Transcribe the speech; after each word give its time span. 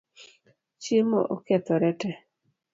Chiemo 0.81 1.19
okethoree 1.35 1.91
tee 1.99 2.17